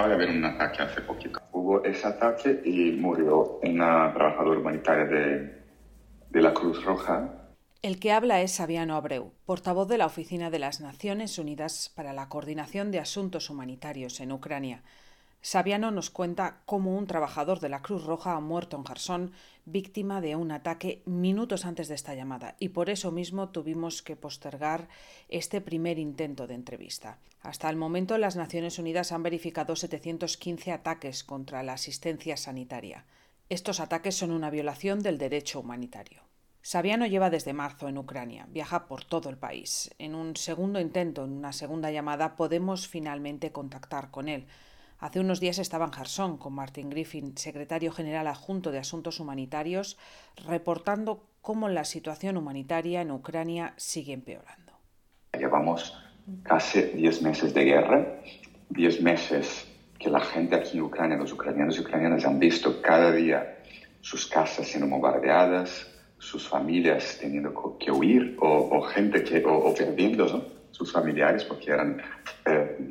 [0.00, 1.40] acaba de haber un ataque hace poquito.
[1.52, 5.62] Hubo ese ataque y murió una trabajadora humanitaria de,
[6.30, 7.36] de la Cruz Roja
[7.82, 12.12] el que habla es Sabiano Abreu, portavoz de la Oficina de las Naciones Unidas para
[12.12, 14.82] la Coordinación de Asuntos Humanitarios en Ucrania.
[15.42, 19.32] Sabiano nos cuenta cómo un trabajador de la Cruz Roja ha muerto en Jarsón
[19.64, 24.16] víctima de un ataque minutos antes de esta llamada y por eso mismo tuvimos que
[24.16, 24.88] postergar
[25.28, 27.18] este primer intento de entrevista.
[27.40, 33.06] Hasta el momento las Naciones Unidas han verificado 715 ataques contra la asistencia sanitaria.
[33.48, 36.22] Estos ataques son una violación del derecho humanitario.
[36.62, 39.90] Sabiano lleva desde marzo en Ucrania, viaja por todo el país.
[39.98, 44.46] En un segundo intento, en una segunda llamada, podemos finalmente contactar con él.
[45.00, 49.96] Hace unos días estaba en Jarsón con Martin Griffin, secretario general adjunto de Asuntos Humanitarios,
[50.46, 54.74] reportando cómo la situación humanitaria en Ucrania sigue empeorando.
[55.32, 55.96] Llevamos
[56.42, 58.20] casi 10 meses de guerra,
[58.68, 59.66] 10 meses
[59.98, 63.58] que la gente aquí en Ucrania, los ucranianos y ucranianas han visto cada día
[64.02, 65.86] sus casas siendo bombardeadas,
[66.18, 72.02] sus familias teniendo que huir o, gente que, o, perdiendo sus familiares porque eran,
[72.44, 72.90] eh,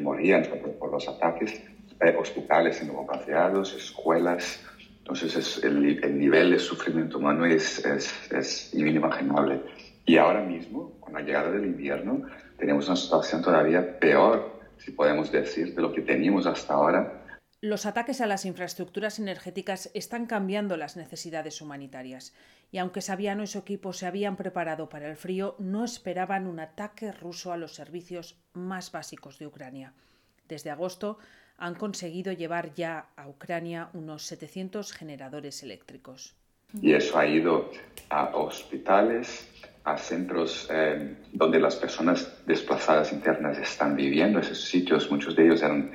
[0.00, 0.44] morían
[0.78, 1.62] por, los ataques,
[2.00, 4.60] eh, hospitales bombardeados, escuelas.
[4.98, 9.60] Entonces el, el, nivel de sufrimiento humano es, es, es inimaginable.
[10.04, 12.22] Y ahora mismo, con la llegada del invierno,
[12.58, 17.18] tenemos una situación todavía peor, si podemos decir, de lo que teníamos hasta ahora
[17.60, 22.32] los ataques a las infraestructuras energéticas están cambiando las necesidades humanitarias,
[22.70, 26.60] y aunque Sabiano y su equipo se habían preparado para el frío, no esperaban un
[26.60, 29.94] ataque ruso a los servicios más básicos de Ucrania.
[30.46, 31.18] Desde agosto
[31.56, 36.36] han conseguido llevar ya a Ucrania unos 700 generadores eléctricos.
[36.80, 37.70] Y eso ha ido
[38.10, 39.48] a hospitales,
[39.92, 44.38] a centros eh, donde las personas desplazadas internas están viviendo.
[44.38, 45.90] Esos sitios, muchos de ellos eran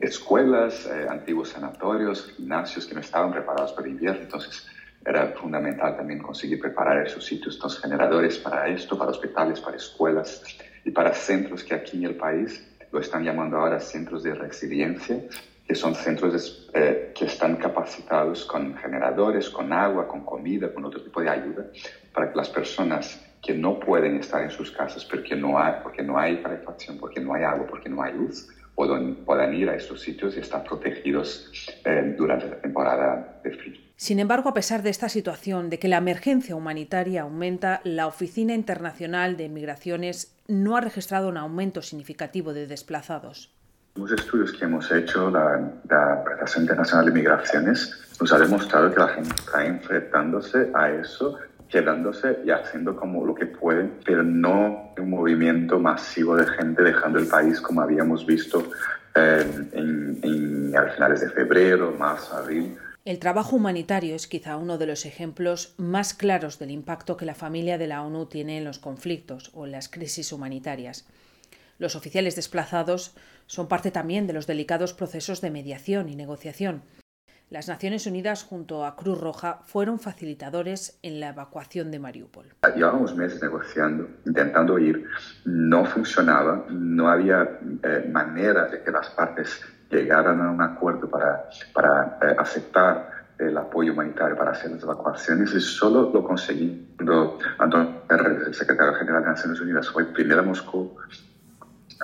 [0.00, 4.22] escuelas, eh, antiguos sanatorios, gimnasios que no estaban preparados para invierno.
[4.22, 4.66] Entonces
[5.04, 10.42] era fundamental también conseguir preparar esos sitios, estos generadores para esto, para hospitales, para escuelas
[10.84, 15.18] y para centros que aquí en el país lo están llamando ahora centros de resiliencia,
[15.66, 21.02] que son centros eh, que están capacitados con generadores, con agua, con comida, con otro
[21.02, 21.66] tipo de ayuda,
[22.12, 26.02] para que las personas que no pueden estar en sus casas porque no hay, porque
[26.02, 30.00] no hay calefacción, porque no hay agua, porque no hay luz, puedan, ir a estos
[30.00, 31.50] sitios y estar protegidos
[31.84, 33.80] eh, durante la temporada de frío.
[33.96, 38.54] Sin embargo, a pesar de esta situación, de que la emergencia humanitaria aumenta, la Oficina
[38.54, 43.52] Internacional de Migraciones no ha registrado un aumento significativo de desplazados.
[43.94, 48.98] Los estudios que hemos hecho, la, la Organización Internacional de Migraciones, nos ha demostrado que
[48.98, 51.38] la gente está enfrentándose a eso
[51.72, 57.18] quedándose y haciendo como lo que pueden, pero no un movimiento masivo de gente dejando
[57.18, 58.70] el país como habíamos visto
[59.14, 62.76] eh, en, a finales de febrero, marzo, abril.
[63.04, 67.34] El trabajo humanitario es quizá uno de los ejemplos más claros del impacto que la
[67.34, 71.08] familia de la ONU tiene en los conflictos o en las crisis humanitarias.
[71.78, 73.16] Los oficiales desplazados
[73.46, 76.82] son parte también de los delicados procesos de mediación y negociación
[77.52, 82.46] las Naciones Unidas junto a Cruz Roja fueron facilitadores en la evacuación de Mariupol.
[82.74, 85.06] Llevábamos meses negociando, intentando ir,
[85.44, 89.60] no funcionaba, no había eh, manera de que las partes
[89.90, 95.52] llegaran a un acuerdo para, para eh, aceptar el apoyo humanitario para hacer las evacuaciones
[95.52, 97.38] y solo lo conseguí cuando
[98.08, 100.96] el secretario general de Naciones Unidas, fue primero a Moscú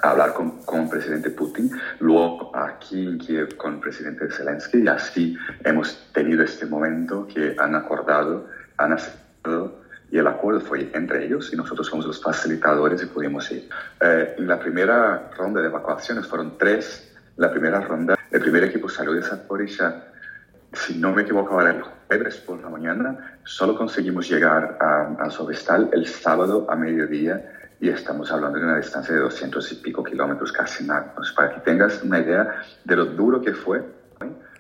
[0.03, 1.71] hablar con, con, el presidente Putin,
[2.01, 7.57] luego aquí en Kiev con el presidente Zelensky y así hemos tenido este momento que
[7.59, 9.79] han acordado, han aceptado
[10.11, 13.69] y el acuerdo fue entre ellos y nosotros somos los facilitadores y pudimos ir.
[14.01, 17.13] Eh, en la primera ronda de evacuaciones fueron tres.
[17.37, 20.05] La primera ronda, el primer equipo salió de Zaporizhia,
[20.73, 23.39] si no me equivoco, era el jueves por la mañana.
[23.45, 28.77] Solo conseguimos llegar a, a Sovestal el sábado a mediodía y estamos hablando de una
[28.77, 31.07] distancia de 200 y pico kilómetros, casi nada.
[31.11, 33.85] Entonces, para que tengas una idea de lo duro que fue,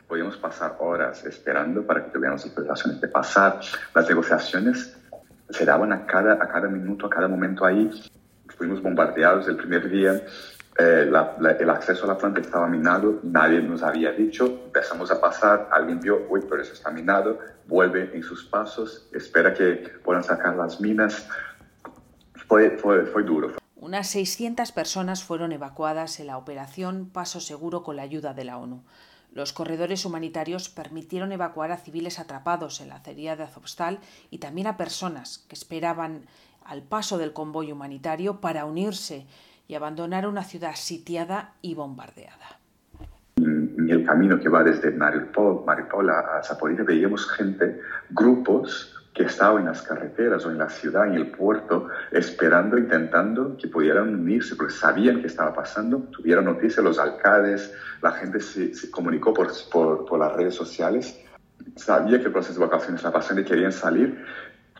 [0.07, 3.61] podíamos pasar horas esperando para que tuviéramos autorizaciones de pasar.
[3.95, 4.97] Las negociaciones
[5.51, 7.91] se daban a cada, a cada minuto, a cada momento ahí.
[8.57, 10.23] Fuimos bombardeados el primer día.
[10.79, 11.11] Eh,
[11.59, 15.99] el acceso a la planta estaba minado, nadie nos había dicho, empezamos a pasar, alguien
[15.99, 20.81] vio, uy, pero eso está minado, vuelve en sus pasos, espera que puedan sacar las
[20.81, 21.29] minas,
[22.49, 23.53] fue, fue, duro.
[23.77, 28.59] Unas 600 personas fueron evacuadas en la operación Paso Seguro con la ayuda de la
[28.59, 28.83] ONU.
[29.33, 34.01] Los corredores humanitarios permitieron evacuar a civiles atrapados en la acería de Azovstal
[34.31, 36.23] y también a personas que esperaban
[36.65, 39.27] al paso del convoy humanitario para unirse
[39.69, 42.59] y abandonar una ciudad sitiada y bombardeada.
[43.37, 47.81] en el camino que va desde Mariupol, Mariupol a, Zaporizhia, veíamos gente,
[48.11, 53.57] grupos que estaban en las carreteras o en la ciudad, en el puerto, esperando, intentando
[53.57, 58.71] que pudieran unirse, porque sabían qué estaba pasando, tuvieron noticias, los alcaldes, la gente se,
[58.93, 61.21] comunicó por, por, por, las redes sociales,
[61.75, 64.25] sabía que el proceso de evacuación estaba pasando y querían salir,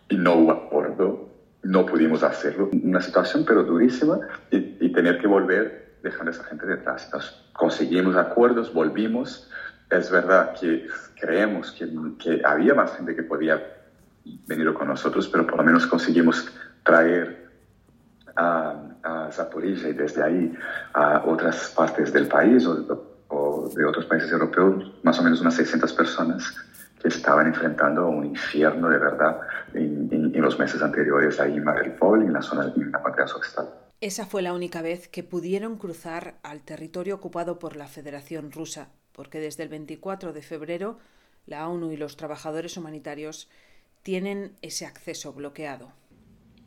[0.09, 1.31] y no hubo acuerdo,
[1.65, 2.71] no pudimos hacerlo.
[2.73, 4.21] Una situación pero durísima
[4.53, 7.07] y, y tener que volver dejando a esa gente detrás.
[7.07, 9.51] Entonces, conseguimos acuerdos, volvimos.
[9.91, 10.87] Es verdad que
[11.21, 11.91] creemos que,
[12.23, 13.75] que había más gente que podía
[14.47, 16.49] venir con nosotros, pero por lo menos conseguimos
[16.83, 17.49] traer
[18.37, 19.31] a, a
[19.63, 20.55] y desde ahí
[20.95, 25.55] a otras partes del país o, o, de otros países europeos, más o menos unas
[25.55, 26.55] 600 personas
[27.01, 29.41] que estaban enfrentando un infierno de verdad
[29.75, 33.27] en, en, los meses anteriores ahí en Mariupol y en la zona de la frontera
[33.27, 33.75] occidental.
[34.01, 38.89] Esa fue la única vez que pudieron cruzar al territorio ocupado por la Federación Rusa,
[39.13, 40.99] porque desde el 24 de febrero
[41.47, 43.49] la ONU y los trabajadores humanitarios
[44.09, 45.93] tienen ese acceso bloqueado.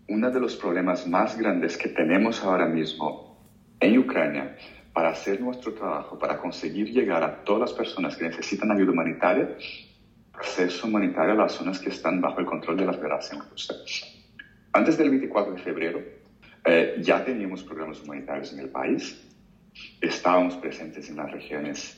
[0.07, 3.35] Uno de los problemas más grandes que tenemos ahora mismo
[3.79, 4.55] en Ucrania
[4.93, 9.57] para hacer nuestro trabajo, para conseguir llegar a todas las personas que necesitan ayuda humanitaria,
[10.33, 13.73] acceso humanitario a las zonas que están bajo el control de la Federación Rusa.
[14.73, 15.99] Antes del 24 de febrero,
[16.63, 19.19] eh, ya teníamos programas humanitarios en el país,
[19.99, 21.97] estábamos presentes en las regiones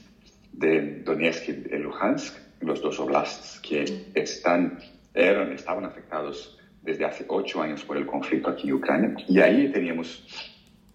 [0.53, 4.79] de Donetsk y Luhansk, los dos oblasts que están,
[5.13, 9.71] eran, estaban afectados desde hace ocho años por el conflicto aquí en Ucrania, y ahí
[9.71, 10.25] teníamos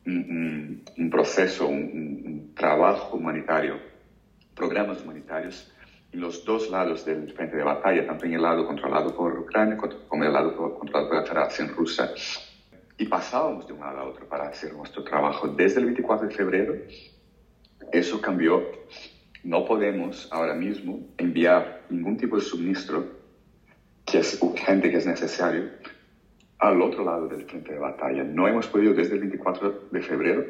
[0.06, 3.78] un, proceso, un, trabajo humanitario,
[4.54, 5.72] programas humanitarios
[6.12, 9.76] en los dos lados del frente de batalla, tanto en el lado controlado por Ucrania
[9.76, 12.10] como en el lado controlado por la Federación Rusa
[12.98, 15.46] y pasábamos de un lado a otro para hacer nuestro trabajo.
[15.48, 16.74] Desde el 24 de febrero,
[17.92, 18.62] eso cambió.
[19.44, 23.17] No podemos ahora mismo enviar ningún tipo de suministro
[24.10, 25.68] que es urgente, que es necesario,
[26.58, 28.24] al otro lado del frente de batalla.
[28.24, 30.44] No hemos podido desde el 24 de febrero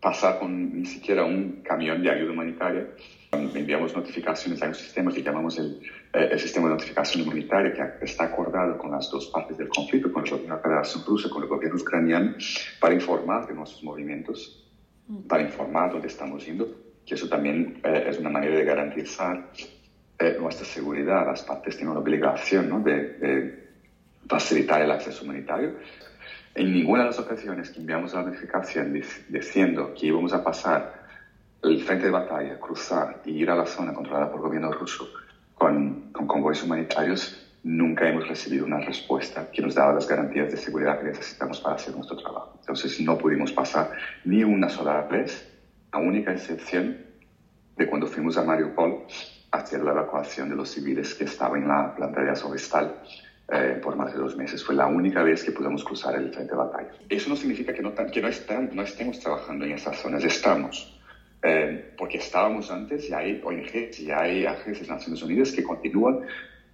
[0.00, 2.88] pasar con ni siquiera un camión de ayuda humanitaria.
[3.32, 5.80] Enviamos notificaciones, a un sistema que llamamos el,
[6.12, 10.12] eh, el, sistema de notificación humanitaria, que está acordado con las dos partes del conflicto,
[10.12, 12.34] con la Federación Rusa, con el gobierno ucraniano,
[12.80, 14.66] para informar de nuestros movimientos,
[15.26, 16.68] para informar dónde estamos yendo,
[17.04, 19.50] que eso también eh, es una manera de garantizar
[20.18, 21.26] eh, nuestra seguridad.
[21.26, 22.80] Las partes tienen una obligación ¿no?
[22.80, 23.68] de, de
[24.26, 25.74] facilitar el acceso humanitario
[26.58, 28.92] en ninguna de las ocasiones que enviamos la notificación
[29.28, 31.06] diciendo que íbamos a pasar
[31.62, 35.08] el frente de batalla, cruzar y ir a la zona controlada por el gobierno ruso
[35.54, 40.56] con, con convoyes humanitarios, nunca hemos recibido una respuesta que nos daba las garantías de
[40.56, 42.56] seguridad que necesitamos para hacer nuestro trabajo.
[42.60, 43.92] Entonces no pudimos pasar
[44.24, 45.48] ni una sola vez,
[45.92, 46.96] a única excepción
[47.76, 49.06] de cuando fuimos a Mariupol
[49.50, 53.02] hacer la evacuación de los civiles que estaban en la planta de Azovstal
[53.50, 54.62] eh, por más de dos meses.
[54.62, 56.90] Fue la única vez que pudimos cruzar el frente de batalla.
[57.08, 60.94] Eso no significa que no, que no, estén, no estemos trabajando en esas zonas, estamos.
[61.42, 66.20] Eh, porque estábamos antes y hay ONGs y hay agencias de Naciones Unidas que continúan,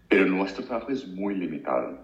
[0.08, 1.98] pero nuestro trabajo es muy limitado.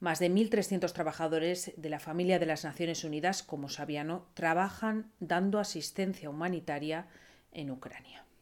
[0.00, 5.58] Más de 1.300 trabajadores de la familia de las Naciones Unidas, como Sabiano, trabajan dando
[5.58, 7.06] asistencia humanitaria
[7.52, 8.25] en Ucrania.